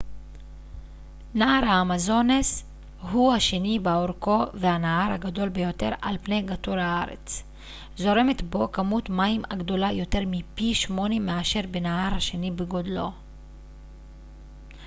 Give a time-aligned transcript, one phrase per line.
[1.33, 2.63] נהר האמזונס
[3.11, 7.43] הוא השני באורכו והנהר הגדול ביותר על פני כדור הארץ
[7.97, 13.11] זורמת בו כמות מים הגדולה יותר מפי 8 מאשר בנהר השני בגודלו